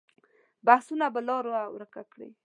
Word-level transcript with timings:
بحثونه 0.67 1.05
به 1.13 1.21
لاره 1.27 1.53
ورکه 1.75 2.01
کړي. 2.11 2.29